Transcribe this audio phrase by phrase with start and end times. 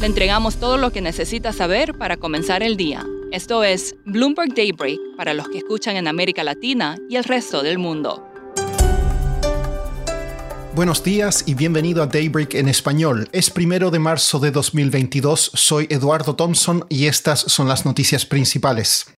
[0.00, 3.04] Le entregamos todo lo que necesita saber para comenzar el día.
[3.32, 7.76] Esto es Bloomberg Daybreak para los que escuchan en América Latina y el resto del
[7.76, 8.26] mundo.
[10.74, 13.28] Buenos días y bienvenido a Daybreak en español.
[13.32, 19.12] Es primero de marzo de 2022, soy Eduardo Thompson y estas son las noticias principales.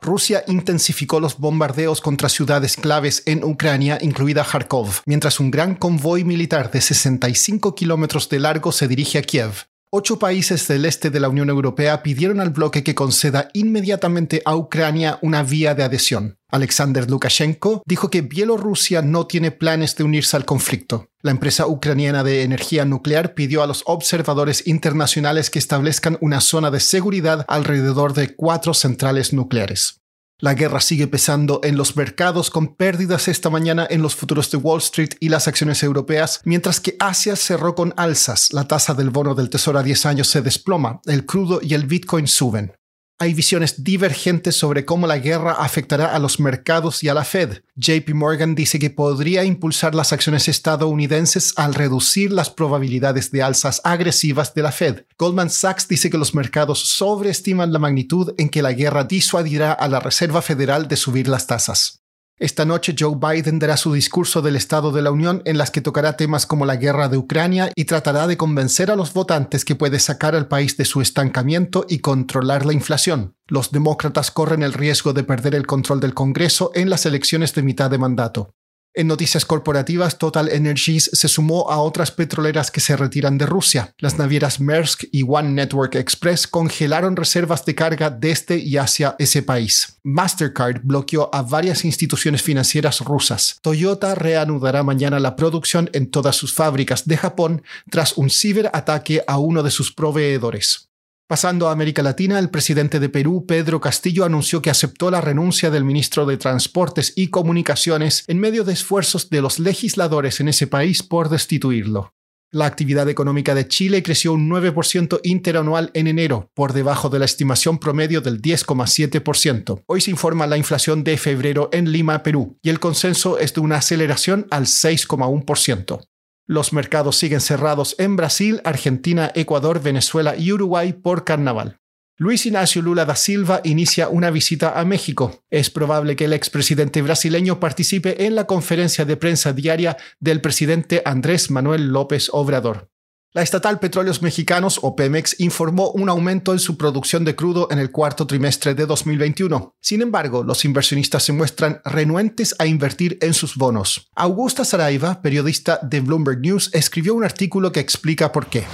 [0.00, 6.24] Rusia intensificó los bombardeos contra ciudades claves en Ucrania, incluida Kharkov, mientras un gran convoy
[6.24, 9.69] militar de 65 kilómetros de largo se dirige a Kiev.
[9.92, 14.54] Ocho países del este de la Unión Europea pidieron al bloque que conceda inmediatamente a
[14.54, 16.38] Ucrania una vía de adhesión.
[16.48, 21.08] Alexander Lukashenko dijo que Bielorrusia no tiene planes de unirse al conflicto.
[21.22, 26.70] La empresa ucraniana de energía nuclear pidió a los observadores internacionales que establezcan una zona
[26.70, 29.99] de seguridad alrededor de cuatro centrales nucleares.
[30.40, 34.56] La guerra sigue pesando en los mercados con pérdidas esta mañana en los futuros de
[34.56, 38.50] Wall Street y las acciones europeas, mientras que Asia cerró con alzas.
[38.52, 41.86] La tasa del bono del Tesoro a 10 años se desploma, el crudo y el
[41.86, 42.72] Bitcoin suben
[43.20, 47.62] hay visiones divergentes sobre cómo la guerra afectará a los mercados y a la Fed.
[47.76, 53.82] JP Morgan dice que podría impulsar las acciones estadounidenses al reducir las probabilidades de alzas
[53.84, 55.04] agresivas de la Fed.
[55.18, 59.86] Goldman Sachs dice que los mercados sobreestiman la magnitud en que la guerra disuadirá a
[59.88, 61.99] la Reserva Federal de subir las tasas.
[62.40, 65.82] Esta noche Joe Biden dará su discurso del Estado de la Unión en las que
[65.82, 69.74] tocará temas como la guerra de Ucrania y tratará de convencer a los votantes que
[69.74, 73.34] puede sacar al país de su estancamiento y controlar la inflación.
[73.46, 77.62] Los demócratas corren el riesgo de perder el control del Congreso en las elecciones de
[77.62, 78.54] mitad de mandato.
[78.92, 83.94] En noticias corporativas, Total Energies se sumó a otras petroleras que se retiran de Rusia.
[83.98, 89.44] Las navieras Maersk y One Network Express congelaron reservas de carga desde y hacia ese
[89.44, 90.00] país.
[90.02, 93.58] Mastercard bloqueó a varias instituciones financieras rusas.
[93.62, 99.38] Toyota reanudará mañana la producción en todas sus fábricas de Japón tras un ciberataque a
[99.38, 100.89] uno de sus proveedores.
[101.30, 105.70] Pasando a América Latina, el presidente de Perú, Pedro Castillo, anunció que aceptó la renuncia
[105.70, 110.66] del ministro de Transportes y Comunicaciones en medio de esfuerzos de los legisladores en ese
[110.66, 112.14] país por destituirlo.
[112.50, 117.26] La actividad económica de Chile creció un 9% interanual en enero, por debajo de la
[117.26, 119.84] estimación promedio del 10,7%.
[119.86, 123.60] Hoy se informa la inflación de febrero en Lima, Perú, y el consenso es de
[123.60, 126.09] una aceleración al 6,1%.
[126.50, 131.78] Los mercados siguen cerrados en Brasil, Argentina, Ecuador, Venezuela y Uruguay por carnaval.
[132.16, 135.44] Luis Ignacio Lula da Silva inicia una visita a México.
[135.48, 141.02] Es probable que el expresidente brasileño participe en la conferencia de prensa diaria del presidente
[141.04, 142.89] Andrés Manuel López Obrador.
[143.32, 147.78] La estatal Petróleos Mexicanos, o Pemex, informó un aumento en su producción de crudo en
[147.78, 149.76] el cuarto trimestre de 2021.
[149.80, 154.10] Sin embargo, los inversionistas se muestran renuentes a invertir en sus bonos.
[154.16, 158.64] Augusta Saraiva, periodista de Bloomberg News, escribió un artículo que explica por qué.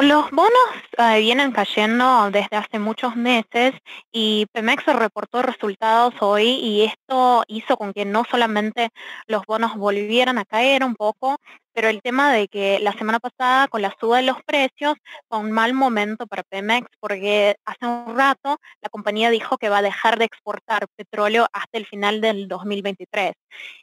[0.00, 0.50] Los bonos
[0.98, 3.74] eh, vienen cayendo desde hace muchos meses
[4.12, 8.90] y Pemex reportó resultados hoy y esto hizo con que no solamente
[9.26, 11.38] los bonos volvieran a caer un poco,
[11.74, 14.94] pero el tema de que la semana pasada con la suba de los precios
[15.28, 19.78] fue un mal momento para Pemex porque hace un rato la compañía dijo que va
[19.78, 23.32] a dejar de exportar petróleo hasta el final del 2023.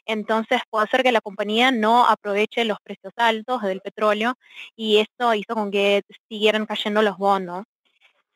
[0.06, 4.34] Entonces puede ser que la compañía no aproveche los precios altos del petróleo
[4.74, 7.64] y esto hizo con que siguieran cayendo los bonos.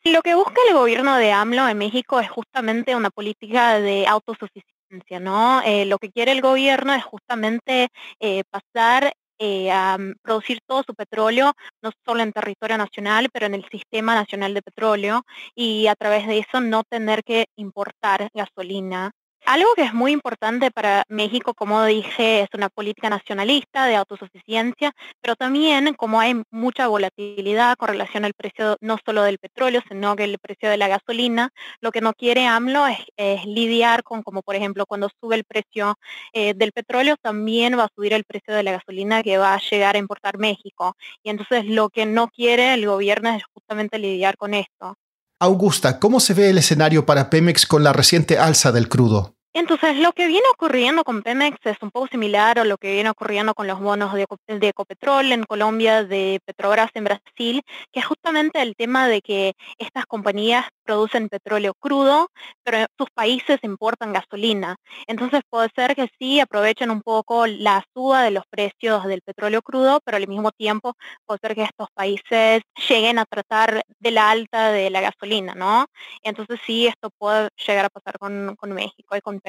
[0.04, 5.18] Lo que busca el gobierno de AMLO en México es justamente una política de autosuficiencia,
[5.20, 5.62] ¿no?
[5.62, 7.88] Eh, lo que quiere el gobierno es justamente
[8.20, 11.52] eh, pasar eh, mm, producir todo su petróleo,
[11.82, 15.24] no solo en territorio nacional, pero en el sistema nacional de petróleo
[15.54, 19.12] y a través de eso no tener que importar gasolina
[19.46, 24.92] algo que es muy importante para México, como dije, es una política nacionalista de autosuficiencia,
[25.22, 30.16] pero también como hay mucha volatilidad con relación al precio no solo del petróleo, sino
[30.16, 31.50] que el precio de la gasolina,
[31.80, 35.96] lo que no quiere AMLO es, lidiar con, como por ejemplo, cuando sube el precio
[36.32, 39.60] eh, del petróleo, también va a subir el precio de la gasolina que va a
[39.60, 40.96] llegar a importar México.
[41.22, 44.96] Y entonces lo que no quiere el gobierno es justamente lidiar con esto.
[45.38, 49.35] Augusta, ¿cómo se ve el escenario para Pemex con la reciente alza del crudo?
[49.58, 53.08] Entonces, lo que viene ocurriendo con Pemex es un poco similar a lo que viene
[53.08, 54.26] ocurriendo con los bonos de,
[54.68, 60.04] Ecopetrol en Colombia, de Petrobras en Brasil, que es justamente el tema de que estas
[60.04, 62.28] compañías producen petróleo crudo,
[62.64, 64.76] pero sus países importan gasolina.
[65.06, 69.62] Entonces, puede ser que sí aprovechen un poco la suba de los precios del petróleo
[69.62, 70.92] crudo, pero al mismo tiempo
[71.24, 72.60] puede ser que estos países
[72.90, 75.86] lleguen a tratar de la alta de la gasolina, ¿no?
[76.22, 79.40] Entonces, sí, esto puede llegar a pasar con, con México y con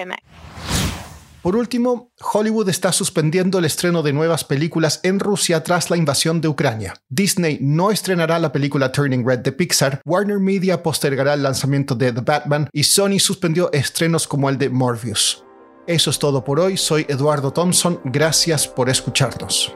[1.47, 6.41] por último, Hollywood está suspendiendo el estreno de nuevas películas en Rusia tras la invasión
[6.41, 6.95] de Ucrania.
[7.07, 12.11] Disney no estrenará la película Turning Red de Pixar, Warner Media postergará el lanzamiento de
[12.11, 15.45] The Batman y Sony suspendió estrenos como el de Morbius.
[15.87, 19.71] Eso es todo por hoy, soy Eduardo Thompson, gracias por escucharnos.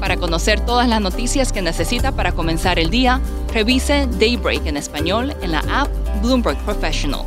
[0.00, 3.20] Para conocer todas las noticias que necesita para comenzar el día,
[3.52, 5.90] revise Daybreak en español en la app
[6.22, 7.26] Bloomberg Professional.